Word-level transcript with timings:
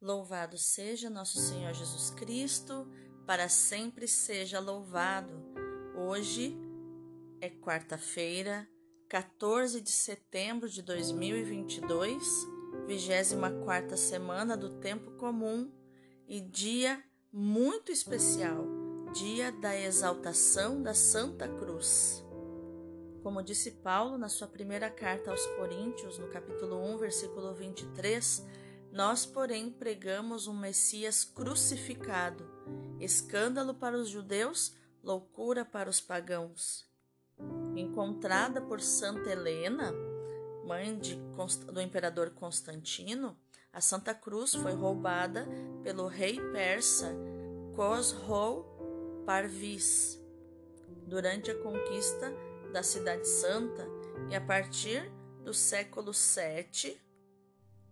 Louvado 0.00 0.56
seja 0.56 1.10
nosso 1.10 1.38
Senhor 1.38 1.74
Jesus 1.74 2.08
Cristo, 2.08 2.88
para 3.26 3.50
sempre 3.50 4.08
seja 4.08 4.58
louvado. 4.58 5.34
Hoje 5.94 6.56
é 7.38 7.50
quarta-feira, 7.50 8.66
14 9.10 9.78
de 9.78 9.90
setembro 9.90 10.70
de 10.70 10.80
2022, 10.80 12.24
24 12.86 13.94
semana 13.98 14.56
do 14.56 14.70
tempo 14.80 15.10
comum 15.18 15.70
e 16.26 16.40
dia 16.40 17.04
muito 17.30 17.92
especial, 17.92 18.64
dia 19.12 19.52
da 19.52 19.78
exaltação 19.78 20.82
da 20.82 20.94
Santa 20.94 21.46
Cruz. 21.46 22.24
Como 23.22 23.42
disse 23.42 23.70
Paulo 23.72 24.16
na 24.16 24.30
sua 24.30 24.48
primeira 24.48 24.88
carta 24.88 25.30
aos 25.30 25.44
Coríntios, 25.58 26.18
no 26.18 26.28
capítulo 26.28 26.82
1, 26.94 26.96
versículo 26.96 27.54
23, 27.54 28.42
nós, 28.92 29.24
porém, 29.24 29.70
pregamos 29.70 30.46
um 30.46 30.54
Messias 30.54 31.24
crucificado, 31.24 32.44
escândalo 32.98 33.74
para 33.74 33.96
os 33.96 34.08
judeus, 34.08 34.74
loucura 35.02 35.64
para 35.64 35.88
os 35.88 36.00
pagãos. 36.00 36.88
Encontrada 37.76 38.60
por 38.60 38.80
Santa 38.80 39.30
Helena, 39.30 39.92
mãe 40.66 40.98
de, 40.98 41.16
do 41.72 41.80
imperador 41.80 42.30
Constantino, 42.30 43.36
a 43.72 43.80
Santa 43.80 44.12
Cruz 44.12 44.54
foi 44.54 44.72
roubada 44.72 45.46
pelo 45.82 46.08
rei 46.08 46.40
persa 46.52 47.14
Khosrou 47.76 49.22
Parvis 49.24 50.20
durante 51.06 51.50
a 51.50 51.62
conquista 51.62 52.32
da 52.72 52.82
Cidade 52.82 53.28
Santa 53.28 53.86
e 54.28 54.34
a 54.34 54.40
partir 54.40 55.10
do 55.44 55.54
século 55.54 56.12
VII 56.12 57.00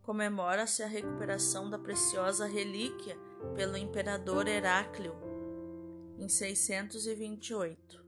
comemora-se 0.08 0.82
a 0.82 0.86
recuperação 0.86 1.68
da 1.68 1.78
preciosa 1.78 2.46
relíquia 2.46 3.14
pelo 3.54 3.76
imperador 3.76 4.48
Heráclio 4.48 5.14
em 6.18 6.26
628. 6.30 8.02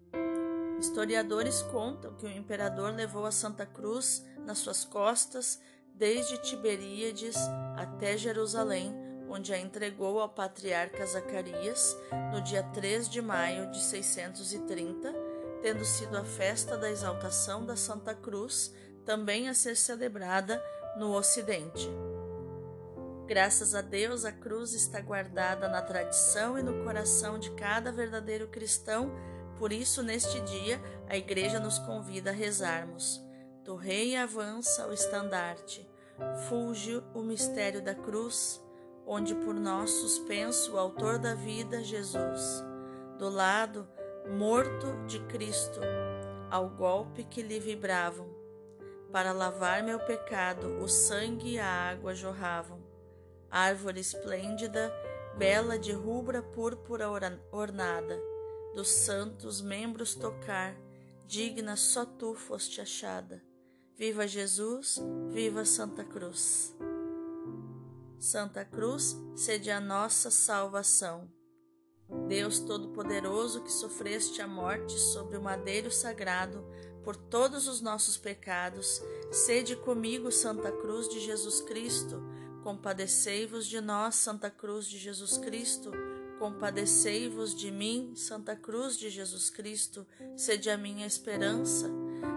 Historiadores 0.81 1.61
contam 1.61 2.15
que 2.15 2.25
o 2.25 2.33
imperador 2.33 2.95
levou 2.95 3.27
a 3.27 3.31
Santa 3.31 3.67
Cruz 3.67 4.25
nas 4.47 4.57
suas 4.57 4.83
costas 4.83 5.61
desde 5.95 6.39
Tiberíades 6.39 7.37
até 7.77 8.17
Jerusalém, 8.17 8.95
onde 9.29 9.53
a 9.53 9.59
entregou 9.59 10.21
ao 10.21 10.31
patriarca 10.31 11.05
Zacarias 11.05 11.95
no 12.33 12.41
dia 12.41 12.63
3 12.63 13.11
de 13.11 13.21
maio 13.21 13.71
de 13.71 13.79
630, 13.79 15.13
tendo 15.61 15.85
sido 15.85 16.17
a 16.17 16.25
festa 16.25 16.79
da 16.79 16.91
exaltação 16.91 17.67
da 17.67 17.77
Santa 17.77 18.15
Cruz, 18.15 18.75
também 19.05 19.51
a 19.51 19.55
ser 19.55 19.77
celebrada 19.77 20.63
no 20.97 21.13
Ocidente. 21.15 21.89
Graças 23.27 23.75
a 23.75 23.81
Deus, 23.81 24.25
a 24.25 24.33
cruz 24.33 24.73
está 24.75 25.01
guardada 25.01 25.69
na 25.69 25.81
tradição 25.81 26.59
e 26.59 26.63
no 26.63 26.83
coração 26.83 27.39
de 27.39 27.51
cada 27.53 27.93
verdadeiro 27.93 28.49
cristão, 28.49 29.13
por 29.57 29.73
isso, 29.73 30.03
neste 30.03 30.41
dia, 30.41 30.81
a 31.09 31.17
Igreja 31.17 31.61
nos 31.61 31.79
convida 31.79 32.31
a 32.31 32.33
rezarmos. 32.33 33.23
Do 33.63 33.77
Rei 33.77 34.17
avança 34.17 34.89
o 34.89 34.93
estandarte, 34.93 35.89
fulge 36.49 37.03
o 37.15 37.23
mistério 37.23 37.83
da 37.83 37.95
cruz, 37.95 38.61
onde 39.07 39.35
por 39.35 39.55
nós 39.55 39.91
suspenso 39.91 40.73
o 40.73 40.79
Autor 40.79 41.19
da 41.19 41.35
vida, 41.35 41.85
Jesus. 41.85 42.65
Do 43.19 43.29
lado, 43.29 43.87
morto 44.29 44.87
de 45.07 45.21
Cristo, 45.27 45.79
ao 46.51 46.71
golpe 46.71 47.23
que 47.23 47.43
lhe 47.43 47.61
vibravam, 47.61 48.40
para 49.13 49.33
lavar 49.33 49.83
meu 49.83 49.99
pecado, 49.99 50.83
o 50.83 50.89
sangue 50.89 51.55
e 51.55 51.59
a 51.59 51.67
água 51.67 52.15
jorravam. 52.15 52.81
Árvore 53.51 54.01
esplêndida, 54.01 54.93
bela 55.37 55.79
de 55.79 55.93
rubra 55.93 56.43
púrpura 56.43 57.09
ornada, 57.51 58.21
dos 58.75 58.89
santos 58.89 59.61
membros 59.61 60.15
tocar, 60.15 60.77
digna 61.27 61.77
só 61.77 62.05
tu 62.05 62.35
foste 62.35 62.81
achada. 62.81 63.43
Viva 63.97 64.27
Jesus, 64.27 64.99
viva 65.31 65.65
Santa 65.65 66.05
Cruz. 66.05 66.75
Santa 68.19 68.65
Cruz, 68.65 69.17
sede 69.35 69.71
a 69.71 69.81
nossa 69.81 70.31
salvação. 70.31 71.31
Deus 72.27 72.61
Todo-Poderoso, 72.61 73.63
que 73.63 73.73
sofreste 73.73 74.43
a 74.43 74.49
morte 74.49 74.99
sobre 74.99 75.37
o 75.37 75.43
madeiro 75.43 75.91
sagrado, 75.91 76.65
por 77.05 77.17
todos 77.17 77.67
os 77.67 77.81
nossos 77.81 78.17
pecados, 78.17 79.03
sede 79.31 79.77
comigo, 79.77 80.31
Santa 80.31 80.71
Cruz 80.71 81.09
de 81.09 81.21
Jesus 81.21 81.61
Cristo. 81.61 82.23
Compadecei-vos 82.63 83.67
de 83.67 83.81
nós, 83.81 84.17
Santa 84.17 84.51
Cruz 84.51 84.87
de 84.87 84.99
Jesus 84.99 85.39
Cristo. 85.39 85.91
Compadecei-vos 86.39 87.55
de 87.55 87.71
mim, 87.71 88.15
Santa 88.15 88.57
Cruz 88.57 88.97
de 88.99 89.11
Jesus 89.11 89.51
Cristo, 89.51 90.07
sede 90.37 90.71
a 90.71 90.77
minha 90.77 91.07
esperança. 91.07 91.91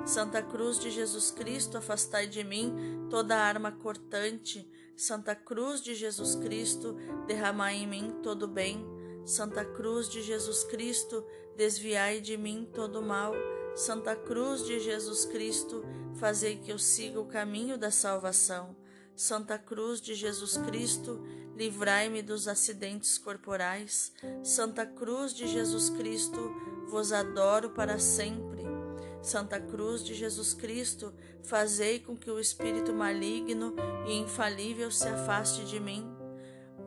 Santa 0.06 0.42
Cruz 0.42 0.78
de 0.78 0.92
Jesus 0.92 1.32
Cristo, 1.32 1.78
afastai 1.78 2.28
de 2.28 2.44
mim 2.44 3.08
toda 3.10 3.38
arma 3.38 3.72
cortante. 3.72 4.70
Santa 4.96 5.36
Cruz 5.36 5.82
de 5.82 5.96
Jesus 5.96 6.36
Cristo, 6.36 6.96
derramai 7.28 7.78
em 7.78 7.88
mim 7.88 8.14
todo 8.22 8.48
bem. 8.48 8.86
Santa 9.26 9.64
Cruz 9.64 10.10
de 10.10 10.22
Jesus 10.22 10.66
Cristo, 10.66 11.26
desviai 11.56 12.20
de 12.20 12.38
mim 12.38 12.70
todo 12.74 13.02
mal. 13.02 13.34
Santa 13.76 14.16
Cruz 14.16 14.64
de 14.66 14.80
Jesus 14.80 15.26
Cristo, 15.26 15.84
fazei 16.16 16.58
que 16.58 16.72
eu 16.72 16.78
siga 16.78 17.20
o 17.20 17.26
caminho 17.26 17.76
da 17.76 17.90
salvação. 17.90 18.76
Santa 19.16 19.58
Cruz 19.58 20.00
de 20.00 20.14
Jesus 20.14 20.58
Cristo, 20.58 21.20
livrai-me 21.56 22.22
dos 22.22 22.48
acidentes 22.48 23.18
corporais. 23.18 24.14
Santa 24.44 24.86
Cruz 24.86 25.34
de 25.34 25.48
Jesus 25.48 25.90
Cristo, 25.90 26.54
vos 26.88 27.12
adoro 27.12 27.72
para 27.72 27.98
sempre. 27.98 28.62
Santa 29.24 29.60
Cruz 29.60 30.04
de 30.04 30.14
Jesus 30.14 30.54
Cristo, 30.54 31.12
fazei 31.44 32.00
com 32.00 32.16
que 32.16 32.30
o 32.30 32.40
espírito 32.40 32.94
maligno 32.94 33.76
e 34.06 34.14
infalível 34.18 34.92
se 34.92 35.08
afaste 35.08 35.66
de 35.66 35.80
mim. 35.80 36.06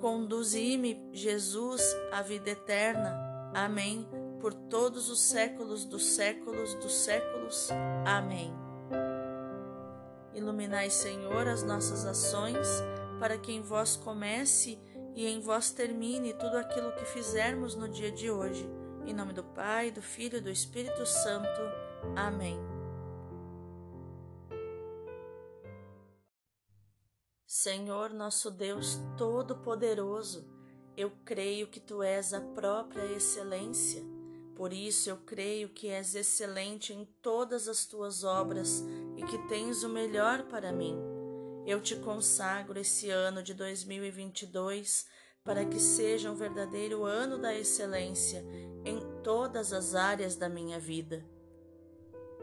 Conduzi-me, 0.00 1.08
Jesus, 1.12 1.82
à 2.12 2.22
vida 2.22 2.50
eterna. 2.50 3.16
Amém 3.54 4.25
por 4.41 4.52
todos 4.54 5.08
os 5.08 5.20
séculos 5.20 5.84
dos 5.84 6.04
séculos 6.04 6.74
dos 6.74 6.94
séculos. 6.94 7.69
Amém. 8.04 8.52
Iluminai, 10.34 10.91
Senhor, 10.91 11.48
as 11.48 11.62
nossas 11.62 12.04
ações, 12.04 12.69
para 13.19 13.38
que 13.38 13.52
em 13.52 13.62
vós 13.62 13.97
comece 13.97 14.78
e 15.14 15.26
em 15.26 15.41
vós 15.41 15.70
termine 15.70 16.34
tudo 16.34 16.58
aquilo 16.58 16.92
que 16.92 17.04
fizermos 17.06 17.74
no 17.74 17.88
dia 17.88 18.12
de 18.12 18.30
hoje. 18.30 18.69
Em 19.06 19.14
nome 19.14 19.32
do 19.32 19.42
Pai, 19.42 19.91
do 19.91 20.02
Filho 20.02 20.38
e 20.38 20.41
do 20.41 20.50
Espírito 20.50 21.06
Santo. 21.06 21.60
Amém. 22.14 22.58
Senhor 27.47 28.10
nosso 28.10 28.50
Deus 28.50 29.00
Todo-Poderoso, 29.16 30.47
eu 30.97 31.10
creio 31.24 31.68
que 31.68 31.80
Tu 31.80 32.03
és 32.03 32.34
a 32.34 32.41
própria 32.41 33.04
excelência 33.12 34.16
por 34.56 34.72
isso 34.72 35.11
eu 35.11 35.19
creio 35.19 35.69
que 35.69 35.89
és 35.89 36.15
excelente 36.15 36.93
em 36.93 37.05
todas 37.21 37.69
as 37.69 37.84
tuas 37.84 38.25
obras 38.25 38.83
e 39.15 39.22
que 39.22 39.37
tens 39.49 39.83
o 39.83 39.89
melhor 39.89 40.44
para 40.44 40.72
mim. 40.72 40.99
Eu 41.67 41.81
te 41.81 41.94
consagro 41.97 42.81
esse 42.81 43.11
ano 43.11 43.43
de 43.43 43.53
2022 43.53 45.06
para 45.45 45.65
que 45.66 45.78
seja 45.78 46.31
um 46.31 46.34
verdadeiro 46.34 47.05
ano 47.05 47.39
da 47.39 47.55
excelência 47.55 48.43
em 48.83 48.99
todas 49.22 49.75
as 49.75 49.95
áreas 49.95 50.37
da 50.37 50.49
minha 50.49 50.81
vida. 50.81 51.22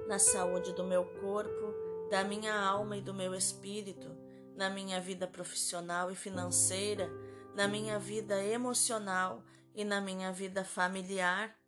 Na 0.07 0.19
saúde 0.19 0.72
do 0.73 0.84
meu 0.84 1.06
corpo, 1.19 1.73
da 2.12 2.23
minha 2.23 2.53
alma 2.53 2.96
e 2.96 3.02
do 3.02 3.13
meu 3.13 3.34
espírito, 3.34 4.16
na 4.56 4.69
minha 4.69 5.02
vida 5.02 5.25
profissional 5.25 6.12
e 6.12 6.16
financeira, 6.16 7.09
na 7.55 7.67
minha 7.67 7.97
vida 7.97 8.43
emocional 8.43 9.43
e 9.73 9.84
na 9.84 9.99
minha 9.99 10.32
vida 10.32 10.64
familiar 10.64 11.62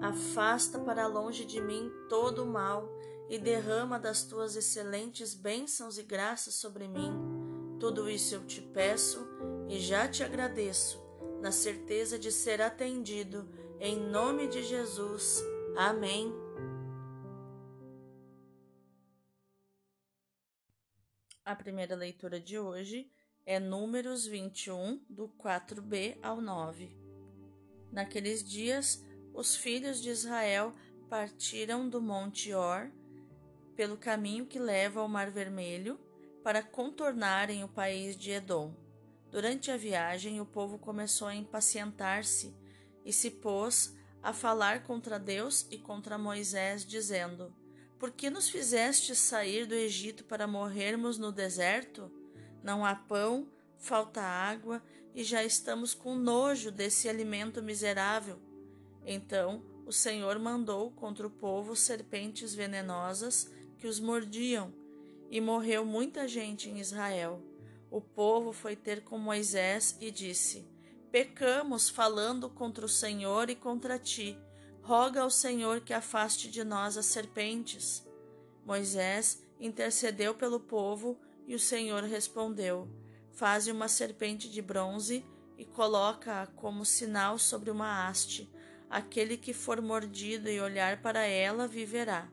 Afasta 0.00 0.78
para 0.78 1.06
longe 1.06 1.44
de 1.44 1.60
mim 1.60 1.90
todo 2.08 2.44
o 2.44 2.46
mal 2.46 2.88
e 3.28 3.38
derrama 3.38 3.98
das 3.98 4.22
tuas 4.24 4.56
excelentes 4.56 5.34
bênçãos 5.34 5.98
e 5.98 6.02
graças 6.02 6.54
sobre 6.54 6.88
mim. 6.88 7.12
Tudo 7.78 8.08
isso 8.08 8.34
eu 8.34 8.46
te 8.46 8.60
peço 8.60 9.26
e 9.68 9.78
já 9.78 10.08
te 10.08 10.24
agradeço, 10.24 11.00
na 11.40 11.52
certeza 11.52 12.18
de 12.18 12.32
ser 12.32 12.60
atendido, 12.60 13.48
em 13.78 13.98
nome 13.98 14.48
de 14.48 14.62
Jesus. 14.62 15.42
Amém. 15.76 16.32
A 21.44 21.54
primeira 21.54 21.94
leitura 21.94 22.40
de 22.40 22.58
hoje 22.58 23.10
é 23.46 23.58
Números 23.58 24.26
21, 24.26 25.02
do 25.08 25.28
4b 25.28 26.18
ao 26.22 26.40
9. 26.40 26.94
Naqueles 27.90 28.44
dias, 28.44 29.02
os 29.38 29.54
filhos 29.54 30.02
de 30.02 30.10
Israel 30.10 30.74
partiram 31.08 31.88
do 31.88 32.00
Monte 32.00 32.52
Or 32.52 32.90
pelo 33.76 33.96
caminho 33.96 34.44
que 34.44 34.58
leva 34.58 34.98
ao 34.98 35.08
Mar 35.08 35.30
Vermelho 35.30 35.96
para 36.42 36.60
contornarem 36.60 37.62
o 37.62 37.68
país 37.68 38.16
de 38.16 38.32
Edom. 38.32 38.74
Durante 39.30 39.70
a 39.70 39.76
viagem, 39.76 40.40
o 40.40 40.44
povo 40.44 40.76
começou 40.76 41.28
a 41.28 41.36
impacientar-se 41.36 42.52
e 43.04 43.12
se 43.12 43.30
pôs 43.30 43.96
a 44.20 44.32
falar 44.32 44.82
contra 44.82 45.20
Deus 45.20 45.68
e 45.70 45.78
contra 45.78 46.18
Moisés, 46.18 46.84
dizendo: 46.84 47.54
Por 47.96 48.10
que 48.10 48.28
nos 48.30 48.50
fizeste 48.50 49.14
sair 49.14 49.66
do 49.66 49.74
Egito 49.74 50.24
para 50.24 50.48
morrermos 50.48 51.16
no 51.16 51.30
deserto? 51.30 52.10
Não 52.60 52.84
há 52.84 52.96
pão, 52.96 53.48
falta 53.78 54.20
água 54.20 54.82
e 55.14 55.22
já 55.22 55.44
estamos 55.44 55.94
com 55.94 56.16
nojo 56.16 56.72
desse 56.72 57.08
alimento 57.08 57.62
miserável. 57.62 58.47
Então 59.10 59.62
o 59.86 59.92
Senhor 59.92 60.38
mandou 60.38 60.90
contra 60.90 61.26
o 61.26 61.30
povo 61.30 61.74
serpentes 61.74 62.54
venenosas 62.54 63.50
que 63.78 63.86
os 63.86 63.98
mordiam, 63.98 64.70
e 65.30 65.40
morreu 65.40 65.82
muita 65.82 66.28
gente 66.28 66.68
em 66.68 66.78
Israel. 66.78 67.42
O 67.90 68.02
povo 68.02 68.52
foi 68.52 68.76
ter 68.76 69.02
com 69.02 69.16
Moisés 69.16 69.96
e 69.98 70.10
disse: 70.10 70.68
Pecamos 71.10 71.88
falando 71.88 72.50
contra 72.50 72.84
o 72.84 72.88
Senhor 72.88 73.48
e 73.48 73.54
contra 73.54 73.98
ti. 73.98 74.38
Roga 74.82 75.22
ao 75.22 75.30
Senhor 75.30 75.80
que 75.80 75.94
afaste 75.94 76.50
de 76.50 76.62
nós 76.62 76.98
as 76.98 77.06
serpentes. 77.06 78.06
Moisés 78.62 79.42
intercedeu 79.58 80.34
pelo 80.34 80.60
povo 80.60 81.18
e 81.46 81.54
o 81.54 81.58
Senhor 81.58 82.04
respondeu: 82.04 82.86
Faze 83.32 83.72
uma 83.72 83.88
serpente 83.88 84.50
de 84.50 84.60
bronze 84.60 85.24
e 85.56 85.64
coloca-a 85.64 86.46
como 86.46 86.84
sinal 86.84 87.38
sobre 87.38 87.70
uma 87.70 88.06
haste. 88.06 88.50
Aquele 88.90 89.36
que 89.36 89.52
for 89.52 89.80
mordido 89.82 90.48
e 90.48 90.60
olhar 90.60 91.02
para 91.02 91.24
ela 91.24 91.66
viverá. 91.66 92.28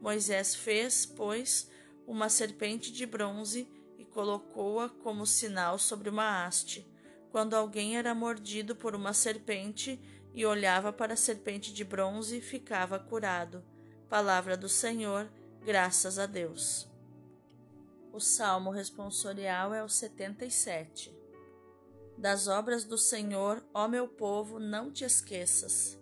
Moisés 0.00 0.54
fez, 0.54 1.06
pois, 1.06 1.70
uma 2.06 2.28
serpente 2.28 2.92
de 2.92 3.06
bronze 3.06 3.68
colocou-a 4.16 4.88
como 4.88 5.26
sinal 5.26 5.78
sobre 5.78 6.08
uma 6.08 6.46
haste. 6.46 6.90
Quando 7.30 7.52
alguém 7.52 7.98
era 7.98 8.14
mordido 8.14 8.74
por 8.74 8.94
uma 8.94 9.12
serpente 9.12 10.00
e 10.32 10.46
olhava 10.46 10.90
para 10.90 11.12
a 11.12 11.18
serpente 11.18 11.70
de 11.70 11.84
bronze, 11.84 12.40
ficava 12.40 12.98
curado. 12.98 13.62
Palavra 14.08 14.56
do 14.56 14.70
Senhor, 14.70 15.30
graças 15.62 16.18
a 16.18 16.24
Deus. 16.24 16.88
O 18.10 18.18
salmo 18.18 18.70
responsorial 18.70 19.74
é 19.74 19.84
o 19.84 19.88
77. 19.88 21.14
Das 22.18 22.48
obras 22.48 22.84
do 22.84 22.96
Senhor, 22.96 23.62
ó 23.74 23.86
meu 23.86 24.08
povo, 24.08 24.58
não 24.58 24.90
te 24.90 25.04
esqueças. 25.04 26.00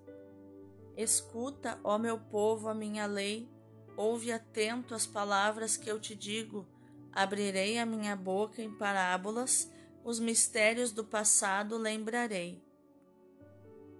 Escuta, 0.96 1.78
ó 1.82 1.98
meu 1.98 2.18
povo, 2.18 2.68
a 2.68 2.74
minha 2.74 3.04
lei, 3.04 3.50
ouve 3.96 4.30
atento 4.30 4.94
as 4.94 5.06
palavras 5.06 5.76
que 5.76 5.90
eu 5.90 5.98
te 5.98 6.14
digo. 6.14 6.68
Abrirei 7.12 7.78
a 7.78 7.86
minha 7.86 8.14
boca 8.14 8.62
em 8.62 8.72
parábolas, 8.72 9.70
os 10.04 10.20
mistérios 10.20 10.92
do 10.92 11.04
passado 11.04 11.76
lembrarei. 11.76 12.62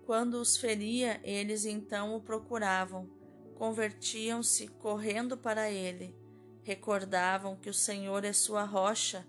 Quando 0.07 0.35
os 0.35 0.57
feria, 0.57 1.21
eles 1.25 1.65
então 1.65 2.15
o 2.15 2.21
procuravam, 2.21 3.11
convertiam-se 3.57 4.69
correndo 4.69 5.37
para 5.37 5.71
ele, 5.71 6.15
recordavam 6.63 7.57
que 7.57 7.71
o 7.71 7.75
Senhor 7.75 8.25
é 8.25 8.33
sua 8.33 8.65
rocha 8.65 9.27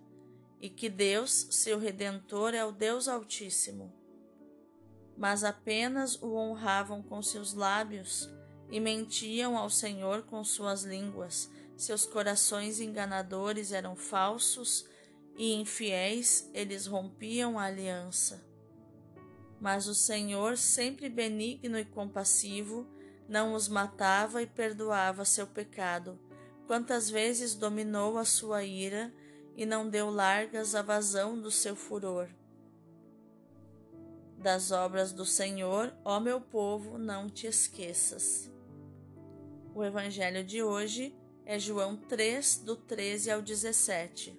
e 0.60 0.70
que 0.70 0.90
Deus, 0.90 1.48
seu 1.52 1.80
redentor, 1.80 2.54
é 2.54 2.64
o 2.64 2.72
Deus 2.72 3.08
Altíssimo. 3.08 3.94
Mas 5.18 5.44
apenas 5.44 6.22
o 6.22 6.34
honravam 6.36 7.02
com 7.02 7.22
seus 7.22 7.54
lábios 7.54 8.30
e 8.70 8.80
mentiam 8.80 9.58
ao 9.58 9.70
Senhor 9.70 10.24
com 10.24 10.44
suas 10.44 10.84
línguas 10.84 11.50
seus 11.78 12.06
corações 12.06 12.80
enganadores 12.80 13.74
eram 13.74 13.96
falsos 13.96 14.86
e 15.38 15.54
infiéis, 15.54 16.50
eles 16.54 16.86
rompiam 16.86 17.60
a 17.60 17.64
aliança. 17.64 18.46
Mas 19.60 19.88
o 19.88 19.94
Senhor, 19.94 20.58
sempre 20.58 21.10
benigno 21.10 21.78
e 21.78 21.84
compassivo, 21.84 22.88
não 23.28 23.54
os 23.54 23.68
matava 23.68 24.42
e 24.42 24.48
perdoava 24.48 25.26
seu 25.26 25.46
pecado. 25.46 26.18
Quantas 26.66 27.10
vezes 27.10 27.56
dominou 27.56 28.18
a 28.18 28.24
sua 28.24 28.64
ira 28.64 29.14
e 29.56 29.66
não 29.66 29.90
deu 29.90 30.10
largas 30.10 30.76
à 30.76 30.82
vazão 30.82 31.40
do 31.40 31.50
seu 31.50 31.76
furor. 31.76 32.28
Das 34.38 34.70
obras 34.72 35.12
do 35.12 35.26
Senhor, 35.26 35.96
ó 36.04 36.20
meu 36.20 36.40
povo, 36.42 36.98
não 36.98 37.30
te 37.30 37.48
esqueças. 37.48 38.52
O 39.74 39.84
Evangelho 39.84 40.44
de 40.44 40.62
hoje 40.62 41.16
é 41.46 41.58
João 41.58 41.96
3, 41.96 42.60
do 42.60 42.76
13 42.76 43.32
ao 43.32 43.42
17. 43.42 44.38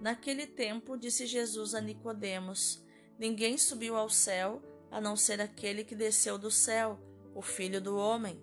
Naquele 0.00 0.46
tempo 0.46 0.96
disse 0.96 1.26
Jesus 1.26 1.74
a 1.74 1.80
Nicodemos: 1.80 2.82
Ninguém 3.18 3.58
subiu 3.58 3.96
ao 3.96 4.08
céu 4.08 4.62
a 4.90 5.00
não 5.00 5.16
ser 5.16 5.40
aquele 5.40 5.84
que 5.84 5.94
desceu 5.94 6.38
do 6.38 6.50
céu, 6.50 6.98
o 7.34 7.42
Filho 7.42 7.80
do 7.80 7.96
homem. 7.96 8.40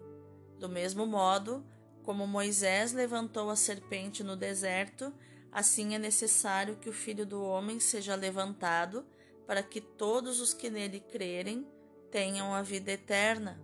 Do 0.59 0.67
mesmo 0.67 1.05
modo, 1.05 1.65
como 2.03 2.27
Moisés 2.27 2.91
levantou 2.91 3.49
a 3.49 3.55
serpente 3.55 4.23
no 4.23 4.35
deserto, 4.35 5.13
assim 5.53 5.95
é 5.95 5.99
necessário 5.99 6.77
que 6.77 6.89
o 6.89 6.93
Filho 6.93 7.25
do 7.25 7.43
homem 7.43 7.79
seja 7.79 8.15
levantado, 8.15 9.05
para 9.45 9.61
que 9.61 9.79
todos 9.79 10.39
os 10.39 10.53
que 10.53 10.69
nele 10.69 10.99
crerem 10.99 11.67
tenham 12.09 12.53
a 12.53 12.61
vida 12.61 12.91
eterna. 12.91 13.61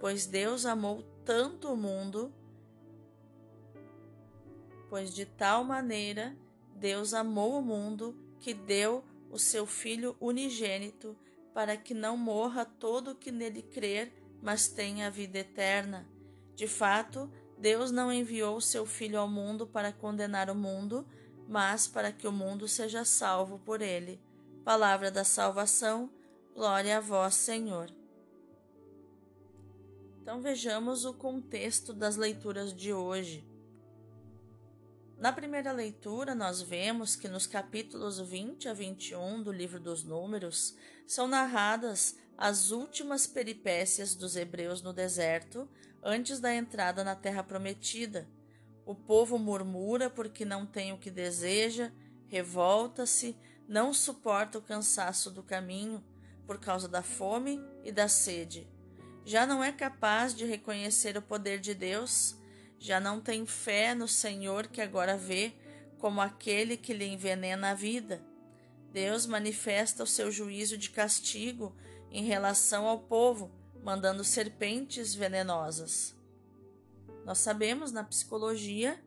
Pois 0.00 0.26
Deus 0.26 0.64
amou 0.64 1.02
tanto 1.24 1.72
o 1.72 1.76
mundo 1.76 2.32
pois 4.88 5.14
de 5.14 5.24
tal 5.24 5.64
maneira 5.64 6.36
Deus 6.74 7.12
amou 7.12 7.58
o 7.58 7.62
mundo 7.62 8.16
que 8.40 8.54
deu 8.54 9.04
o 9.30 9.38
seu 9.38 9.66
Filho 9.66 10.16
unigênito, 10.20 11.16
para 11.52 11.76
que 11.76 11.92
não 11.92 12.16
morra 12.16 12.64
todo 12.64 13.10
o 13.10 13.14
que 13.14 13.32
nele 13.32 13.62
crer, 13.62 14.12
mas 14.40 14.68
tenha 14.68 15.08
a 15.08 15.10
vida 15.10 15.40
eterna. 15.40 16.08
De 16.54 16.68
fato, 16.68 17.30
Deus 17.58 17.90
não 17.90 18.12
enviou 18.12 18.60
seu 18.60 18.86
Filho 18.86 19.18
ao 19.18 19.28
mundo 19.28 19.66
para 19.66 19.92
condenar 19.92 20.48
o 20.48 20.54
mundo, 20.54 21.06
mas 21.48 21.88
para 21.88 22.12
que 22.12 22.26
o 22.26 22.32
mundo 22.32 22.68
seja 22.68 23.04
salvo 23.04 23.58
por 23.58 23.82
ele. 23.82 24.20
Palavra 24.64 25.10
da 25.10 25.24
salvação, 25.24 26.10
glória 26.54 26.98
a 26.98 27.00
vós, 27.00 27.34
Senhor. 27.34 27.90
Então 30.22 30.40
vejamos 30.40 31.04
o 31.04 31.14
contexto 31.14 31.92
das 31.92 32.16
leituras 32.16 32.72
de 32.74 32.92
hoje. 32.92 33.44
Na 35.16 35.32
primeira 35.32 35.72
leitura, 35.72 36.34
nós 36.34 36.62
vemos 36.62 37.16
que 37.16 37.28
nos 37.28 37.44
capítulos 37.44 38.20
20 38.20 38.68
a 38.68 38.72
21 38.72 39.42
do 39.42 39.50
livro 39.50 39.80
dos 39.80 40.04
Números 40.04 40.76
são 41.08 41.26
narradas 41.26 42.16
as 42.38 42.70
últimas 42.70 43.26
peripécias 43.26 44.14
dos 44.14 44.36
hebreus 44.36 44.80
no 44.80 44.92
deserto 44.92 45.68
antes 46.02 46.40
da 46.40 46.54
entrada 46.54 47.04
na 47.04 47.14
terra 47.14 47.42
prometida. 47.42 48.26
O 48.86 48.94
povo 48.94 49.38
murmura 49.38 50.08
porque 50.08 50.44
não 50.44 50.64
tem 50.64 50.92
o 50.92 50.98
que 50.98 51.10
deseja, 51.10 51.92
revolta-se, 52.28 53.36
não 53.68 53.92
suporta 53.92 54.56
o 54.56 54.62
cansaço 54.62 55.30
do 55.30 55.42
caminho 55.42 56.02
por 56.46 56.58
causa 56.58 56.88
da 56.88 57.02
fome 57.02 57.60
e 57.84 57.92
da 57.92 58.08
sede. 58.08 58.66
Já 59.26 59.44
não 59.44 59.62
é 59.62 59.70
capaz 59.70 60.34
de 60.34 60.46
reconhecer 60.46 61.18
o 61.18 61.22
poder 61.22 61.58
de 61.58 61.74
Deus 61.74 62.38
já 62.78 63.00
não 63.00 63.20
tem 63.20 63.44
fé 63.44 63.94
no 63.94 64.06
Senhor 64.06 64.68
que 64.68 64.80
agora 64.80 65.16
vê 65.16 65.52
como 65.98 66.20
aquele 66.20 66.76
que 66.76 66.94
lhe 66.94 67.04
envenena 67.04 67.70
a 67.70 67.74
vida. 67.74 68.22
Deus 68.92 69.26
manifesta 69.26 70.04
o 70.04 70.06
seu 70.06 70.30
juízo 70.30 70.78
de 70.78 70.90
castigo 70.90 71.76
em 72.10 72.24
relação 72.24 72.86
ao 72.86 72.98
povo, 73.00 73.50
mandando 73.82 74.24
serpentes 74.24 75.14
venenosas. 75.14 76.14
Nós 77.24 77.38
sabemos 77.38 77.92
na 77.92 78.02
psicologia 78.02 79.02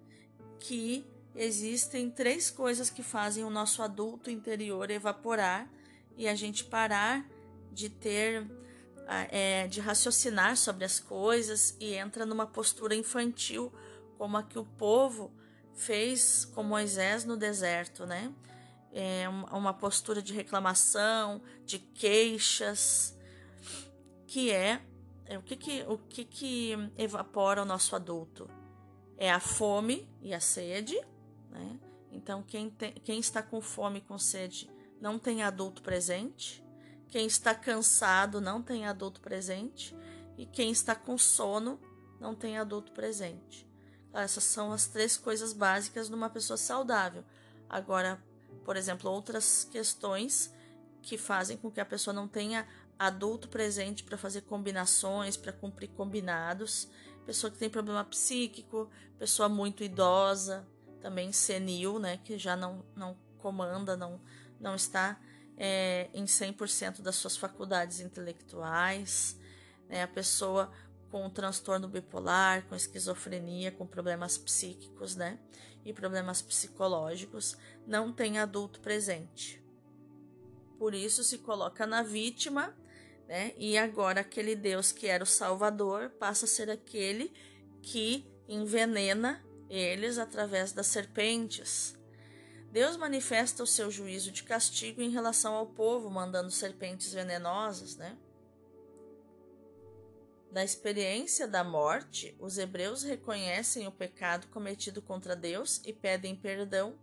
que 0.59 1.05
existem 1.35 2.09
três 2.09 2.51
coisas 2.51 2.89
que 2.89 3.01
fazem 3.01 3.43
o 3.43 3.49
nosso 3.49 3.81
adulto 3.81 4.29
interior 4.29 4.89
evaporar 4.91 5.69
e 6.15 6.27
a 6.27 6.35
gente 6.35 6.63
parar 6.63 7.25
de 7.71 7.89
ter 7.89 8.45
é, 9.29 9.67
de 9.67 9.81
raciocinar 9.81 10.55
sobre 10.55 10.85
as 10.85 10.99
coisas 10.99 11.75
e 11.79 11.95
entra 11.95 12.25
numa 12.25 12.47
postura 12.47 12.95
infantil, 12.95 13.71
como 14.17 14.37
a 14.37 14.43
que 14.43 14.57
o 14.57 14.63
povo 14.63 15.31
fez 15.73 16.45
com 16.45 16.63
Moisés 16.63 17.25
no 17.25 17.35
deserto, 17.35 18.05
né? 18.05 18.31
É 18.93 19.27
uma 19.29 19.73
postura 19.73 20.21
de 20.21 20.33
reclamação, 20.33 21.41
de 21.65 21.79
queixas, 21.79 23.17
que 24.27 24.51
é, 24.51 24.81
é 25.25 25.37
o 25.37 25.41
que 25.41 25.55
que, 25.55 25.83
o 25.87 25.97
que 25.97 26.25
que 26.25 26.73
evapora 26.97 27.61
o 27.61 27.65
nosso 27.65 27.95
adulto? 27.95 28.49
É 29.17 29.31
a 29.31 29.39
fome 29.39 30.09
e 30.21 30.33
a 30.33 30.39
sede, 30.39 30.99
né? 31.49 31.79
Então, 32.11 32.43
quem, 32.43 32.69
tem, 32.69 32.93
quem 32.93 33.19
está 33.19 33.41
com 33.41 33.61
fome 33.61 33.99
e 33.99 34.01
com 34.01 34.17
sede 34.17 34.69
não 34.99 35.17
tem 35.17 35.41
adulto 35.41 35.81
presente. 35.81 36.63
Quem 37.07 37.25
está 37.25 37.55
cansado 37.55 38.41
não 38.41 38.61
tem 38.61 38.85
adulto 38.85 39.21
presente 39.21 39.95
e 40.37 40.45
quem 40.45 40.71
está 40.71 40.95
com 40.95 41.17
sono 41.17 41.79
não 42.19 42.35
tem 42.35 42.57
adulto 42.57 42.91
presente. 42.91 43.67
Essas 44.13 44.43
são 44.43 44.71
as 44.71 44.87
três 44.87 45.17
coisas 45.17 45.53
básicas 45.53 46.07
de 46.07 46.15
uma 46.15 46.29
pessoa 46.29 46.57
saudável. 46.57 47.23
Agora, 47.69 48.21
por 48.63 48.75
exemplo, 48.75 49.09
outras 49.09 49.63
questões 49.63 50.53
que 51.01 51.17
fazem 51.17 51.57
com 51.57 51.71
que 51.71 51.79
a 51.79 51.85
pessoa 51.85 52.13
não 52.13 52.27
tenha 52.27 52.67
adulto 52.97 53.49
presente 53.49 54.03
para 54.03 54.17
fazer 54.17 54.41
combinações, 54.41 55.35
para 55.35 55.51
cumprir 55.51 55.89
combinados, 55.89 56.87
pessoa 57.25 57.49
que 57.49 57.57
tem 57.57 57.69
problema 57.69 58.03
psíquico, 58.03 58.89
pessoa 59.17 59.49
muito 59.49 59.83
idosa, 59.83 60.67
também 61.01 61.31
senil, 61.31 61.97
né, 61.97 62.17
que 62.17 62.37
já 62.37 62.55
não, 62.55 62.85
não 62.95 63.17
comanda, 63.39 63.97
não, 63.97 64.21
não 64.59 64.75
está 64.75 65.19
é, 65.57 66.09
em 66.13 66.25
100% 66.25 67.01
das 67.01 67.15
suas 67.15 67.35
faculdades 67.35 67.99
intelectuais, 67.99 69.39
né, 69.89 70.03
a 70.03 70.07
pessoa 70.07 70.71
com 71.09 71.29
transtorno 71.29 71.87
bipolar, 71.87 72.65
com 72.67 72.75
esquizofrenia, 72.75 73.71
com 73.71 73.85
problemas 73.85 74.37
psíquicos, 74.37 75.15
né, 75.15 75.39
e 75.85 75.93
problemas 75.93 76.41
psicológicos, 76.41 77.57
não 77.85 78.11
tem 78.11 78.39
adulto 78.39 78.79
presente. 78.79 79.63
Por 80.77 80.93
isso 80.93 81.23
se 81.23 81.39
coloca 81.39 81.85
na 81.85 82.03
vítima, 82.03 82.75
né, 83.27 83.53
e 83.57 83.77
agora 83.77 84.21
aquele 84.21 84.55
Deus 84.55 84.91
que 84.91 85.07
era 85.07 85.23
o 85.23 85.27
Salvador 85.27 86.09
passa 86.11 86.45
a 86.45 86.47
ser 86.47 86.69
aquele 86.69 87.31
que 87.81 88.25
envenena 88.47 89.43
eles 89.69 90.17
através 90.17 90.73
das 90.73 90.87
serpentes. 90.87 91.97
Deus 92.71 92.95
manifesta 92.97 93.63
o 93.63 93.67
seu 93.67 93.91
juízo 93.91 94.31
de 94.31 94.43
castigo 94.43 95.01
em 95.01 95.09
relação 95.09 95.53
ao 95.53 95.67
povo, 95.67 96.09
mandando 96.09 96.49
serpentes 96.49 97.13
venenosas, 97.13 97.95
né? 97.95 98.17
Da 100.51 100.65
experiência 100.65 101.47
da 101.47 101.63
morte, 101.63 102.35
os 102.37 102.57
hebreus 102.57 103.03
reconhecem 103.03 103.87
o 103.87 103.91
pecado 103.91 104.47
cometido 104.47 105.01
contra 105.01 105.33
Deus 105.33 105.81
e 105.85 105.93
pedem 105.93 106.35
perdão. 106.35 106.99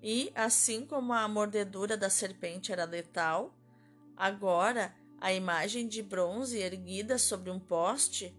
E, 0.00 0.30
assim 0.36 0.86
como 0.86 1.12
a 1.12 1.26
mordedura 1.26 1.96
da 1.96 2.08
serpente 2.08 2.70
era 2.70 2.84
letal, 2.84 3.52
agora 4.16 4.94
a 5.20 5.32
imagem 5.32 5.88
de 5.88 6.00
bronze 6.00 6.58
erguida 6.58 7.18
sobre 7.18 7.50
um 7.50 7.58
poste 7.58 8.34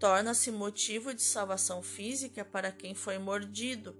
torna-se 0.00 0.50
motivo 0.50 1.14
de 1.14 1.22
salvação 1.22 1.80
física 1.80 2.44
para 2.44 2.72
quem 2.72 2.92
foi 2.92 3.18
mordido. 3.18 3.96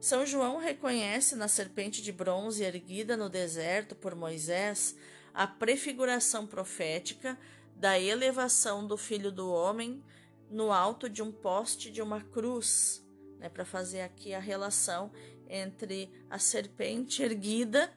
São 0.00 0.26
João 0.26 0.58
reconhece 0.58 1.36
na 1.36 1.46
serpente 1.46 2.02
de 2.02 2.10
bronze 2.10 2.64
erguida 2.64 3.16
no 3.16 3.30
deserto 3.30 3.94
por 3.94 4.16
Moisés 4.16 4.96
a 5.32 5.46
prefiguração 5.46 6.46
profética 6.46 7.38
da 7.76 7.98
elevação 7.98 8.86
do 8.86 8.96
Filho 8.96 9.30
do 9.30 9.50
Homem 9.50 10.02
no 10.50 10.72
alto 10.72 11.08
de 11.08 11.22
um 11.22 11.30
poste 11.30 11.90
de 11.90 12.00
uma 12.00 12.20
cruz, 12.20 13.04
né, 13.38 13.48
para 13.48 13.64
fazer 13.64 14.00
aqui 14.00 14.32
a 14.32 14.40
relação 14.40 15.12
entre 15.48 16.10
a 16.30 16.38
serpente 16.38 17.22
erguida 17.22 17.92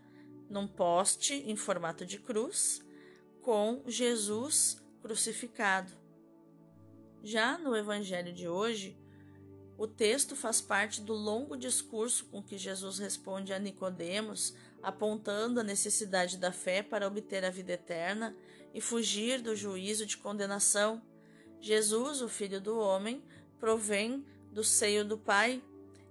num 0.50 0.67
poste 0.67 1.33
em 1.33 1.55
formato 1.55 2.05
de 2.05 2.19
cruz 2.19 2.81
com 3.41 3.81
Jesus 3.86 4.81
crucificado. 5.01 5.91
Já 7.24 7.57
no 7.57 7.75
Evangelho 7.75 8.33
de 8.33 8.48
hoje, 8.48 8.98
o 9.77 9.88
texto 9.88 10.36
faz 10.36 10.59
parte 10.59 11.01
do 11.01 11.13
longo 11.13 11.55
discurso 11.55 12.25
com 12.25 12.43
que 12.43 12.57
Jesus 12.57 13.00
responde 13.00 13.53
a 13.53 13.59
Nicodemos, 13.59 14.53
apontando 14.81 15.59
a 15.59 15.63
necessidade 15.63 16.38
da 16.38 16.51
fé 16.51 16.81
para 16.81 17.07
obter 17.07 17.43
a 17.43 17.50
vida 17.50 17.74
eterna 17.74 18.36
e 18.74 18.81
fugir 18.81 19.41
do 19.41 19.55
juízo 19.55 20.05
de 20.05 20.17
condenação. 20.17 21.01
Jesus, 21.59 22.21
o 22.21 22.29
Filho 22.29 22.62
do 22.62 22.77
homem, 22.79 23.24
provém 23.59 24.25
do 24.51 24.63
seio 24.63 25.03
do 25.03 25.17
Pai, 25.17 25.62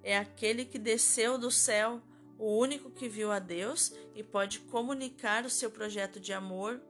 é 0.02 0.16
aquele 0.16 0.64
que 0.64 0.78
desceu 0.78 1.38
do 1.38 1.50
céu, 1.50 2.00
o 2.38 2.56
único 2.56 2.90
que 2.90 3.08
viu 3.08 3.32
a 3.32 3.38
Deus 3.38 3.92
e 4.14 4.22
pode 4.22 4.60
comunicar 4.60 5.44
o 5.44 5.50
seu 5.50 5.70
projeto 5.70 6.20
de 6.20 6.32
amor, 6.32 6.80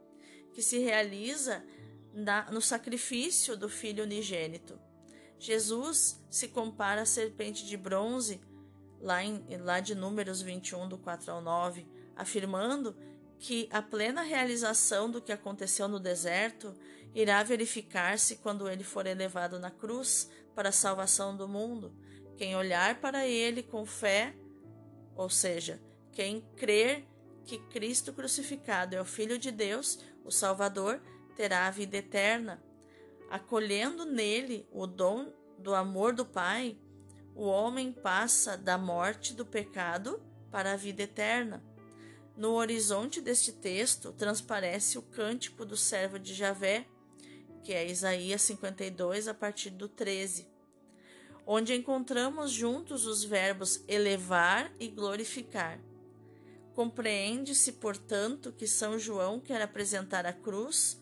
que 0.52 0.62
se 0.62 0.78
realiza 0.78 1.64
na, 2.12 2.50
no 2.50 2.61
sacrifício 2.61 3.56
do 3.56 3.68
Filho 3.68 4.04
unigênito. 4.04 4.78
Jesus 5.38 6.20
se 6.28 6.49
compara 6.49 7.02
à 7.02 7.06
serpente 7.06 7.64
de 7.64 7.76
bronze, 7.76 8.40
lá, 9.00 9.22
em, 9.22 9.44
lá 9.58 9.80
de 9.80 9.94
Números 9.94 10.42
21, 10.42 10.88
do 10.88 10.98
4 10.98 11.32
ao 11.32 11.40
9, 11.40 11.86
afirmando 12.16 12.96
que 13.38 13.68
a 13.72 13.80
plena 13.80 14.22
realização 14.22 15.10
do 15.10 15.22
que 15.22 15.32
aconteceu 15.32 15.86
no 15.88 16.00
deserto 16.00 16.74
irá 17.14 17.42
verificar-se 17.42 18.36
quando 18.36 18.68
ele 18.68 18.84
for 18.84 19.06
elevado 19.06 19.58
na 19.58 19.70
cruz 19.70 20.28
para 20.54 20.70
a 20.70 20.72
salvação 20.72 21.36
do 21.36 21.48
mundo. 21.48 21.94
Quem 22.36 22.56
olhar 22.56 23.00
para 23.00 23.26
ele 23.26 23.62
com 23.62 23.86
fé, 23.86 24.34
ou 25.14 25.30
seja, 25.30 25.80
quem 26.12 26.40
crer 26.56 27.06
que 27.44 27.58
Cristo 27.58 28.12
crucificado 28.12 28.94
é 28.94 29.00
o 29.00 29.04
Filho 29.04 29.38
de 29.38 29.50
Deus, 29.50 29.98
o 30.24 30.30
Salvador, 30.30 31.00
terá 31.34 31.66
a 31.66 31.70
vida 31.70 31.96
eterna. 31.96 32.62
Acolhendo 33.30 34.04
nele 34.04 34.68
o 34.70 34.86
dom 34.86 35.32
do 35.58 35.74
amor 35.74 36.12
do 36.12 36.26
Pai, 36.26 36.78
o 37.38 37.45
homem 37.45 37.92
passa 37.92 38.57
da 38.57 38.76
morte 38.76 39.33
do 39.33 39.47
pecado 39.47 40.21
para 40.50 40.73
a 40.73 40.76
vida 40.76 41.04
eterna. 41.04 41.62
No 42.37 42.54
horizonte 42.54 43.21
deste 43.21 43.52
texto 43.52 44.12
transparece 44.12 44.99
o 44.99 45.02
cântico 45.02 45.64
do 45.64 45.76
servo 45.76 46.18
de 46.18 46.35
Javé, 46.35 46.85
que 47.62 47.73
é 47.73 47.88
Isaías 47.88 48.42
52, 48.42 49.28
a 49.28 49.35
partir 49.35 49.71
do 49.71 49.88
13, 49.88 50.49
onde 51.47 51.76
encontramos 51.76 52.50
juntos 52.50 53.07
os 53.07 53.23
verbos 53.23 53.85
elevar 53.87 54.73
e 54.80 54.88
glorificar. 54.88 55.80
Compreende-se, 56.75 57.75
portanto, 57.75 58.50
que 58.50 58.66
São 58.66 58.99
João 58.99 59.38
quer 59.38 59.62
apresentar 59.62 60.26
a 60.26 60.33
cruz 60.33 61.00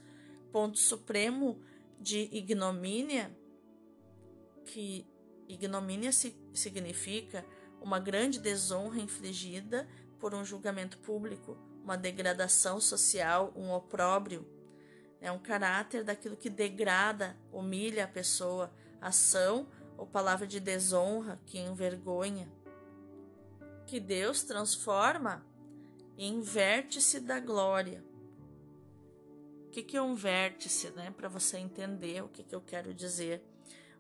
ponto 0.52 0.78
supremo 0.78 1.58
de 1.98 2.28
ignomínia, 2.30 3.34
que 4.66 5.06
ignomínia 5.48 6.10
significa 6.12 7.44
uma 7.80 7.98
grande 7.98 8.38
desonra 8.38 9.00
infligida 9.00 9.88
por 10.18 10.34
um 10.34 10.44
julgamento 10.44 10.98
público, 10.98 11.56
uma 11.82 11.96
degradação 11.96 12.80
social, 12.80 13.52
um 13.54 13.72
opróbrio. 13.72 14.46
É 15.20 15.30
um 15.30 15.38
caráter 15.38 16.04
daquilo 16.04 16.36
que 16.36 16.50
degrada, 16.50 17.36
humilha 17.52 18.04
a 18.04 18.08
pessoa, 18.08 18.72
ação 19.00 19.68
ou 19.96 20.06
palavra 20.06 20.46
de 20.46 20.60
desonra 20.60 21.40
que 21.46 21.58
envergonha. 21.58 22.48
Que 23.86 24.00
Deus 24.00 24.42
transforma 24.42 25.46
em 26.18 26.40
vértice 26.40 27.20
da 27.20 27.38
glória 27.38 28.04
que, 29.76 29.82
que 29.82 29.96
é 29.98 30.00
um 30.00 30.14
vértice, 30.14 30.88
né? 30.92 31.12
Para 31.14 31.28
você 31.28 31.58
entender 31.58 32.24
o 32.24 32.28
que, 32.28 32.42
que 32.42 32.54
eu 32.54 32.62
quero 32.62 32.94
dizer. 32.94 33.42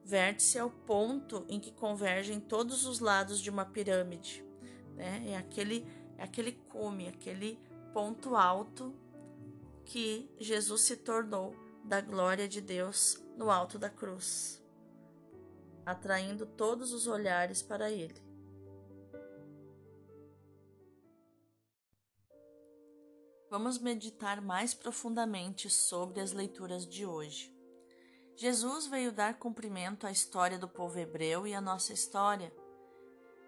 Vértice 0.06 0.56
é 0.56 0.62
o 0.62 0.70
ponto 0.70 1.44
em 1.48 1.58
que 1.58 1.72
convergem 1.72 2.38
todos 2.38 2.86
os 2.86 3.00
lados 3.00 3.40
de 3.40 3.50
uma 3.50 3.64
pirâmide, 3.64 4.44
né? 4.94 5.24
É 5.26 5.36
aquele, 5.36 5.84
é 6.16 6.22
aquele 6.22 6.52
cume, 6.52 7.08
aquele 7.08 7.58
ponto 7.92 8.36
alto 8.36 8.94
que 9.84 10.30
Jesus 10.38 10.82
se 10.82 10.96
tornou 10.98 11.56
da 11.82 12.00
glória 12.00 12.46
de 12.46 12.60
Deus 12.60 13.20
no 13.36 13.50
alto 13.50 13.80
da 13.80 13.90
cruz, 13.90 14.62
atraindo 15.84 16.46
todos 16.46 16.92
os 16.92 17.08
olhares 17.08 17.60
para 17.60 17.90
ele. 17.90 18.24
Vamos 23.50 23.76
meditar 23.80 24.40
mais 24.40 24.72
profundamente 24.72 25.68
sobre 25.68 26.20
as 26.20 26.30
leituras 26.30 26.86
de 26.86 27.04
hoje. 27.04 27.55
Jesus 28.36 28.86
veio 28.86 29.10
dar 29.10 29.38
cumprimento 29.38 30.06
à 30.06 30.10
história 30.10 30.58
do 30.58 30.68
povo 30.68 30.98
hebreu 30.98 31.46
e 31.46 31.54
à 31.54 31.60
nossa 31.60 31.94
história. 31.94 32.52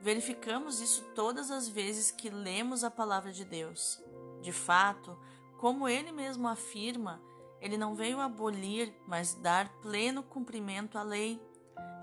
Verificamos 0.01 0.81
isso 0.81 1.03
todas 1.15 1.51
as 1.51 1.69
vezes 1.69 2.11
que 2.11 2.31
lemos 2.31 2.83
a 2.83 2.91
palavra 2.91 3.31
de 3.31 3.45
Deus. 3.45 4.03
De 4.41 4.51
fato, 4.51 5.19
como 5.59 5.87
ele 5.87 6.11
mesmo 6.11 6.49
afirma, 6.49 7.21
ele 7.61 7.77
não 7.77 7.95
veio 7.95 8.19
abolir, 8.19 8.95
mas 9.07 9.35
dar 9.35 9.69
pleno 9.83 10.23
cumprimento 10.23 10.97
à 10.97 11.03
lei. 11.03 11.39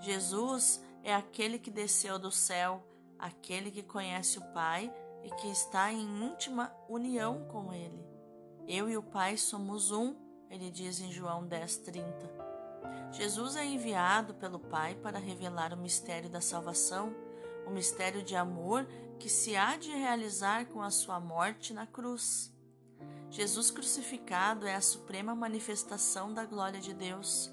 Jesus 0.00 0.80
é 1.02 1.12
aquele 1.12 1.58
que 1.58 1.70
desceu 1.70 2.20
do 2.20 2.30
céu, 2.30 2.86
aquele 3.18 3.70
que 3.70 3.82
conhece 3.82 4.38
o 4.38 4.52
Pai 4.52 4.94
e 5.24 5.30
que 5.30 5.48
está 5.48 5.92
em 5.92 6.24
íntima 6.24 6.72
união 6.88 7.48
com 7.48 7.72
Ele. 7.72 8.06
Eu 8.68 8.88
e 8.88 8.96
o 8.96 9.02
Pai 9.02 9.36
somos 9.36 9.90
um, 9.90 10.14
ele 10.50 10.70
diz 10.70 11.00
em 11.00 11.10
João 11.10 11.48
10,30. 11.48 12.35
Jesus 13.16 13.56
é 13.56 13.64
enviado 13.64 14.34
pelo 14.34 14.58
Pai 14.58 14.94
para 14.94 15.18
revelar 15.18 15.72
o 15.72 15.76
mistério 15.76 16.28
da 16.28 16.42
salvação, 16.42 17.16
o 17.66 17.70
mistério 17.70 18.22
de 18.22 18.36
amor 18.36 18.86
que 19.18 19.30
se 19.30 19.56
há 19.56 19.74
de 19.78 19.90
realizar 19.90 20.66
com 20.66 20.82
a 20.82 20.90
sua 20.90 21.18
morte 21.18 21.72
na 21.72 21.86
cruz. 21.86 22.54
Jesus 23.30 23.70
crucificado 23.70 24.66
é 24.66 24.74
a 24.74 24.82
suprema 24.82 25.34
manifestação 25.34 26.34
da 26.34 26.44
glória 26.44 26.78
de 26.78 26.92
Deus. 26.92 27.50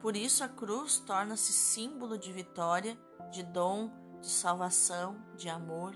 Por 0.00 0.16
isso 0.16 0.42
a 0.42 0.48
cruz 0.48 0.98
torna-se 1.00 1.52
símbolo 1.52 2.16
de 2.16 2.32
vitória, 2.32 2.98
de 3.30 3.42
dom, 3.42 3.90
de 4.18 4.30
salvação, 4.30 5.22
de 5.36 5.50
amor. 5.50 5.94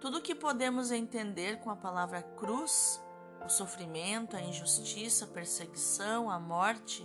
Tudo 0.00 0.22
que 0.22 0.34
podemos 0.34 0.92
entender 0.92 1.58
com 1.58 1.70
a 1.70 1.76
palavra 1.76 2.22
cruz, 2.22 3.02
o 3.44 3.48
sofrimento, 3.48 4.36
a 4.36 4.40
injustiça, 4.40 5.24
a 5.24 5.28
perseguição, 5.28 6.30
a 6.30 6.38
morte, 6.38 7.04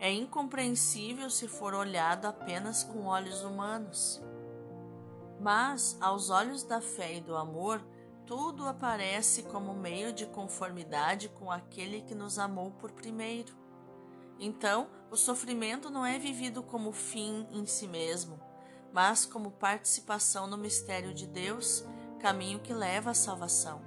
é 0.00 0.10
incompreensível 0.10 1.28
se 1.28 1.46
for 1.46 1.74
olhado 1.74 2.26
apenas 2.26 2.82
com 2.82 3.04
olhos 3.04 3.42
humanos. 3.42 4.20
Mas, 5.38 5.96
aos 6.00 6.30
olhos 6.30 6.62
da 6.62 6.80
fé 6.80 7.18
e 7.18 7.20
do 7.20 7.36
amor, 7.36 7.84
tudo 8.26 8.66
aparece 8.66 9.42
como 9.42 9.74
meio 9.74 10.10
de 10.10 10.24
conformidade 10.24 11.28
com 11.28 11.50
aquele 11.50 12.00
que 12.00 12.14
nos 12.14 12.38
amou 12.38 12.70
por 12.72 12.92
primeiro. 12.92 13.54
Então, 14.38 14.88
o 15.10 15.16
sofrimento 15.16 15.90
não 15.90 16.06
é 16.06 16.18
vivido 16.18 16.62
como 16.62 16.92
fim 16.92 17.46
em 17.50 17.66
si 17.66 17.86
mesmo, 17.86 18.40
mas 18.94 19.26
como 19.26 19.50
participação 19.50 20.46
no 20.46 20.56
mistério 20.56 21.12
de 21.12 21.26
Deus, 21.26 21.84
caminho 22.18 22.60
que 22.60 22.72
leva 22.72 23.10
à 23.10 23.14
salvação. 23.14 23.82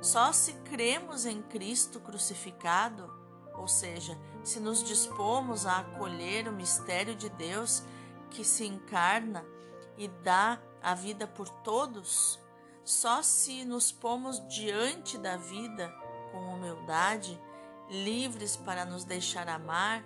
Só 0.00 0.32
se 0.32 0.52
cremos 0.62 1.26
em 1.26 1.42
Cristo 1.42 1.98
crucificado, 1.98 3.19
ou 3.60 3.68
seja, 3.68 4.18
se 4.42 4.58
nos 4.58 4.82
dispomos 4.82 5.66
a 5.66 5.80
acolher 5.80 6.48
o 6.48 6.52
mistério 6.52 7.14
de 7.14 7.28
Deus 7.28 7.82
que 8.30 8.42
se 8.42 8.64
encarna 8.64 9.44
e 9.98 10.08
dá 10.08 10.58
a 10.82 10.94
vida 10.94 11.26
por 11.26 11.48
todos, 11.48 12.40
só 12.82 13.22
se 13.22 13.66
nos 13.66 13.92
pomos 13.92 14.40
diante 14.48 15.18
da 15.18 15.36
vida 15.36 15.92
com 16.32 16.54
humildade, 16.54 17.38
livres 17.90 18.56
para 18.56 18.86
nos 18.86 19.04
deixar 19.04 19.46
amar 19.46 20.02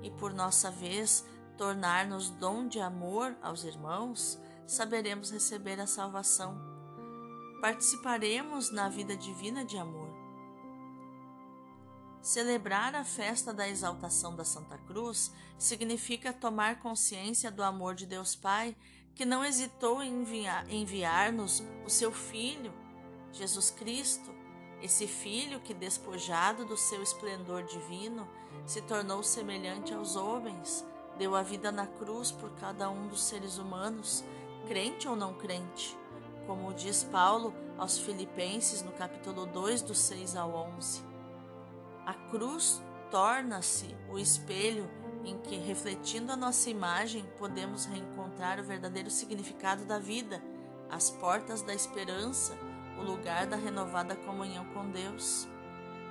e 0.00 0.10
por 0.10 0.32
nossa 0.32 0.70
vez 0.70 1.24
tornar-nos 1.58 2.30
dom 2.30 2.68
de 2.68 2.78
amor 2.78 3.36
aos 3.42 3.64
irmãos, 3.64 4.38
saberemos 4.64 5.32
receber 5.32 5.80
a 5.80 5.88
salvação. 5.88 6.56
Participaremos 7.60 8.70
na 8.70 8.88
vida 8.88 9.16
divina 9.16 9.64
de 9.64 9.76
amor. 9.76 10.21
Celebrar 12.22 12.94
a 12.94 13.02
festa 13.02 13.52
da 13.52 13.68
exaltação 13.68 14.36
da 14.36 14.44
Santa 14.44 14.78
Cruz 14.78 15.32
significa 15.58 16.32
tomar 16.32 16.78
consciência 16.78 17.50
do 17.50 17.64
amor 17.64 17.96
de 17.96 18.06
Deus 18.06 18.36
Pai, 18.36 18.76
que 19.12 19.24
não 19.24 19.44
hesitou 19.44 20.00
em 20.00 20.24
enviar-nos 20.70 21.64
o 21.84 21.90
seu 21.90 22.12
Filho, 22.12 22.72
Jesus 23.32 23.72
Cristo, 23.72 24.32
esse 24.80 25.08
Filho 25.08 25.58
que, 25.58 25.74
despojado 25.74 26.64
do 26.64 26.76
seu 26.76 27.02
esplendor 27.02 27.64
divino, 27.64 28.28
se 28.64 28.80
tornou 28.82 29.24
semelhante 29.24 29.92
aos 29.92 30.14
homens, 30.14 30.86
deu 31.18 31.34
a 31.34 31.42
vida 31.42 31.72
na 31.72 31.88
cruz 31.88 32.30
por 32.30 32.50
cada 32.52 32.88
um 32.88 33.08
dos 33.08 33.24
seres 33.24 33.58
humanos, 33.58 34.22
crente 34.68 35.08
ou 35.08 35.16
não 35.16 35.34
crente, 35.34 35.98
como 36.46 36.72
diz 36.72 37.02
Paulo 37.02 37.52
aos 37.76 37.98
Filipenses 37.98 38.80
no 38.80 38.92
capítulo 38.92 39.44
2, 39.44 39.82
do 39.82 39.94
6 39.94 40.36
ao 40.36 40.54
11. 40.76 41.11
A 42.04 42.14
cruz 42.30 42.82
torna-se 43.10 43.96
o 44.08 44.18
espelho 44.18 44.90
em 45.24 45.38
que, 45.38 45.56
refletindo 45.56 46.32
a 46.32 46.36
nossa 46.36 46.68
imagem, 46.68 47.24
podemos 47.38 47.84
reencontrar 47.84 48.58
o 48.58 48.64
verdadeiro 48.64 49.10
significado 49.10 49.84
da 49.84 49.98
vida, 49.98 50.42
as 50.90 51.10
portas 51.10 51.62
da 51.62 51.72
esperança, 51.72 52.56
o 52.98 53.02
lugar 53.02 53.46
da 53.46 53.56
renovada 53.56 54.16
comunhão 54.16 54.64
com 54.74 54.90
Deus. 54.90 55.46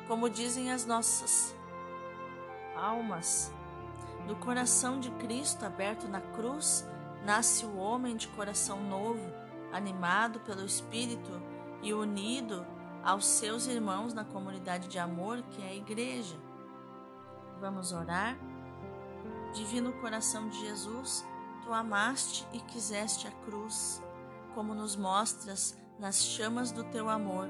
Como 0.08 0.30
dizem 0.30 0.72
as 0.72 0.86
nossas 0.86 1.56
almas, 2.76 3.52
do 4.28 4.36
coração 4.38 5.00
de 5.00 5.12
Cristo 5.12 5.66
aberto 5.66 6.08
na 6.08 6.22
cruz, 6.22 6.88
nasce 7.26 7.66
o 7.66 7.78
homem 7.78 8.16
de 8.16 8.28
coração 8.30 8.82
novo, 8.82 9.32
animado 9.74 10.40
pelo 10.42 10.66
Espírito 10.66 11.32
e 11.82 11.94
unido 11.94 12.66
aos 13.04 13.26
seus 13.26 13.68
irmãos 13.68 14.14
na 14.14 14.24
comunidade 14.24 14.88
de 14.88 15.00
amor 15.00 15.42
que 15.44 15.62
é 15.62 15.70
a 15.70 15.76
igreja. 15.76 16.36
Vamos 17.60 17.92
orar? 17.92 18.38
Divino 19.54 19.94
coração 19.94 20.50
de 20.50 20.60
Jesus, 20.60 21.26
tu 21.64 21.74
amaste 21.74 22.48
e 22.54 22.60
quiseste 22.60 23.28
a 23.28 23.32
cruz, 23.46 24.02
como 24.56 24.74
nos 24.74 24.96
mostras 24.96 25.78
nas 26.00 26.24
chamas 26.24 26.72
do 26.72 26.84
teu 26.86 27.10
amor. 27.10 27.50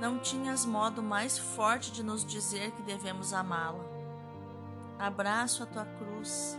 Não 0.00 0.18
tinhas 0.18 0.64
modo 0.64 1.02
mais 1.02 1.38
forte 1.38 1.92
de 1.92 2.02
nos 2.02 2.24
dizer 2.24 2.72
que 2.72 2.82
devemos 2.82 3.32
amá-la. 3.32 3.84
Abraço 4.98 5.62
a 5.62 5.66
tua 5.66 5.84
cruz. 5.84 6.58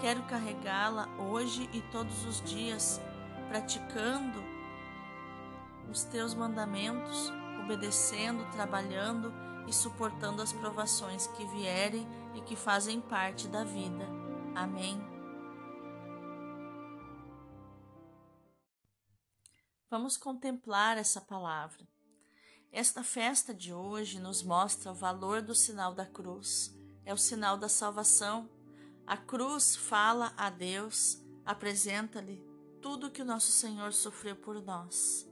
Quero 0.00 0.22
carregá-la 0.24 1.08
hoje 1.18 1.68
e 1.72 1.80
todos 1.82 2.24
os 2.24 2.40
dias, 2.42 3.00
praticando 3.48 4.51
os 5.92 6.04
teus 6.04 6.34
mandamentos, 6.34 7.30
obedecendo, 7.62 8.50
trabalhando 8.50 9.32
e 9.68 9.72
suportando 9.72 10.42
as 10.42 10.52
provações 10.52 11.26
que 11.28 11.46
vierem 11.46 12.08
e 12.34 12.40
que 12.40 12.56
fazem 12.56 13.00
parte 13.00 13.46
da 13.46 13.62
vida. 13.62 14.08
Amém. 14.54 15.00
Vamos 19.90 20.16
contemplar 20.16 20.96
essa 20.96 21.20
palavra. 21.20 21.86
Esta 22.72 23.04
festa 23.04 23.52
de 23.52 23.74
hoje 23.74 24.18
nos 24.18 24.42
mostra 24.42 24.90
o 24.90 24.94
valor 24.94 25.42
do 25.42 25.54
sinal 25.54 25.94
da 25.94 26.06
cruz. 26.06 26.74
É 27.04 27.12
o 27.12 27.18
sinal 27.18 27.58
da 27.58 27.68
salvação. 27.68 28.48
A 29.06 29.18
cruz 29.18 29.76
fala 29.76 30.32
a 30.38 30.48
Deus, 30.48 31.22
apresenta-lhe 31.44 32.42
tudo 32.80 33.10
que 33.10 33.20
o 33.20 33.26
nosso 33.26 33.52
Senhor 33.52 33.92
sofreu 33.92 34.34
por 34.34 34.62
nós. 34.62 35.30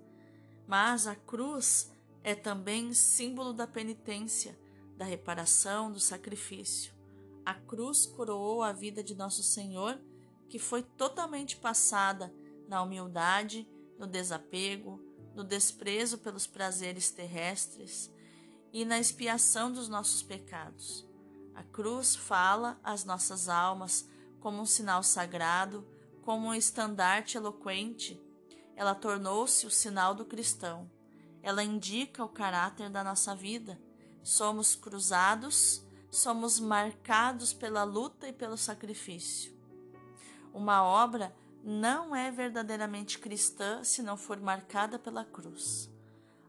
Mas 0.71 1.09
a 1.09 1.17
cruz 1.17 1.91
é 2.23 2.33
também 2.33 2.95
símbolo 2.95 3.53
da 3.53 3.67
penitência, 3.67 4.57
da 4.97 5.05
reparação, 5.05 5.91
do 5.91 5.99
sacrifício. 5.99 6.95
A 7.45 7.55
cruz 7.55 8.07
coroou 8.07 8.63
a 8.63 8.71
vida 8.71 9.03
de 9.03 9.17
nosso 9.17 9.43
Senhor, 9.43 10.01
que 10.49 10.61
foi 10.61 10.85
totalmente 10.85 11.57
passada 11.57 12.33
na 12.69 12.81
humildade, 12.83 13.69
no 13.99 14.07
desapego, 14.07 15.03
no 15.35 15.43
desprezo 15.43 16.19
pelos 16.19 16.47
prazeres 16.47 17.11
terrestres 17.11 18.09
e 18.73 18.85
na 18.85 19.01
expiação 19.01 19.73
dos 19.73 19.89
nossos 19.89 20.23
pecados. 20.23 21.05
A 21.53 21.65
cruz 21.65 22.15
fala 22.15 22.79
às 22.85 23.05
nossas 23.05 23.49
almas 23.49 24.09
como 24.39 24.63
um 24.63 24.67
sinal 24.67 25.03
sagrado, 25.03 25.85
como 26.23 26.47
um 26.47 26.55
estandarte 26.55 27.37
eloquente 27.37 28.23
ela 28.81 28.95
tornou-se 28.95 29.67
o 29.67 29.71
sinal 29.71 30.15
do 30.15 30.25
cristão. 30.25 30.91
Ela 31.43 31.63
indica 31.63 32.25
o 32.25 32.29
caráter 32.31 32.89
da 32.89 33.05
nossa 33.05 33.35
vida. 33.35 33.79
Somos 34.23 34.75
cruzados, 34.75 35.85
somos 36.11 36.59
marcados 36.59 37.53
pela 37.53 37.85
luta 37.85 38.27
e 38.27 38.33
pelo 38.33 38.57
sacrifício. 38.57 39.55
Uma 40.55 40.83
obra 40.83 41.31
não 41.63 42.17
é 42.17 42.31
verdadeiramente 42.31 43.19
cristã 43.19 43.85
se 43.85 44.01
não 44.01 44.17
for 44.17 44.41
marcada 44.41 44.99
pela 44.99 45.27
cruz. 45.27 45.91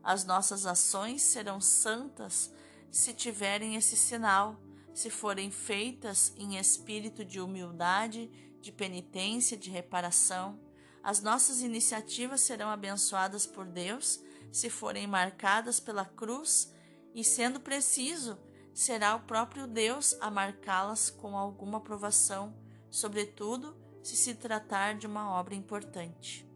As 0.02 0.24
nossas 0.24 0.65
ações 0.65 1.22
serão 1.24 1.60
santas 1.60 2.50
se 2.89 3.13
tiverem 3.13 3.76
esse 3.76 3.98
sinal, 3.98 4.56
se 4.94 5.10
forem 5.10 5.52
feitas 5.52 6.32
em 6.38 6.58
espírito 6.58 7.26
de 7.26 7.41
humildade, 7.41 8.32
de 8.62 8.72
penitência, 8.72 9.58
de 9.58 9.70
reparação 9.70 10.58
as 11.04 11.22
nossas 11.22 11.62
iniciativas 11.62 12.42
serão 12.42 12.70
abençoadas 12.70 13.46
por 13.46 13.66
Deus 13.66 14.22
se 14.52 14.70
forem 14.70 15.08
marcadas 15.08 15.80
pela 15.80 16.06
cruz 16.06 16.72
e, 17.14 17.24
sendo 17.24 17.60
preciso, 17.60 18.38
será 18.74 19.16
o 19.16 19.22
próprio 19.22 19.68
Deus 19.68 20.16
a 20.22 20.30
marcá-las 20.30 21.10
com 21.10 21.38
alguma 21.38 21.80
aprovação, 21.80 22.54
sobretudo 22.90 23.76
se 24.04 24.16
se 24.16 24.36
tratar 24.36 24.96
de 24.96 25.08
uma 25.08 25.32
obra 25.32 25.56
importante. 25.56 26.48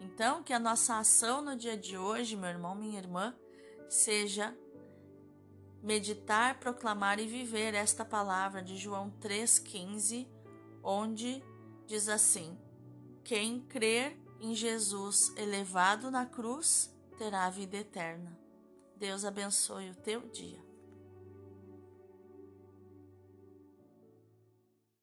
Então, 0.00 0.42
que 0.42 0.52
a 0.52 0.58
nossa 0.58 0.98
ação 0.98 1.42
no 1.42 1.56
dia 1.56 1.76
de 1.76 1.96
hoje, 1.96 2.36
meu 2.36 2.48
irmão, 2.48 2.74
minha 2.74 2.98
irmã, 2.98 3.34
seja 3.88 4.56
meditar, 5.82 6.58
proclamar 6.58 7.18
e 7.18 7.26
viver 7.26 7.74
esta 7.74 8.04
palavra 8.04 8.62
de 8.62 8.76
João 8.76 9.10
3,15, 9.20 10.26
onde 10.82 11.42
diz 11.90 12.08
assim: 12.08 12.56
Quem 13.24 13.62
crer 13.62 14.16
em 14.40 14.54
Jesus 14.54 15.36
elevado 15.36 16.08
na 16.08 16.24
cruz 16.24 16.88
terá 17.18 17.50
vida 17.50 17.78
eterna. 17.78 18.38
Deus 18.96 19.24
abençoe 19.24 19.90
o 19.90 19.94
teu 19.96 20.20
dia. 20.28 20.69